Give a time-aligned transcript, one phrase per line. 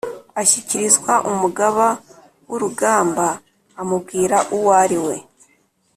[0.41, 1.87] ashyikirizwa umugaba
[2.49, 3.27] wurugamba
[3.81, 5.15] amubwira uwariwe